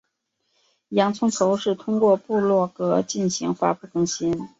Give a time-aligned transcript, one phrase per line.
[0.89, 4.49] 洋葱头是通过部落格进行发布更新。